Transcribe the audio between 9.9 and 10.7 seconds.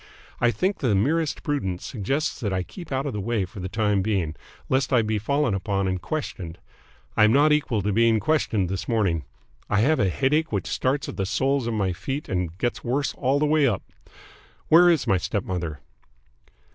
a headache which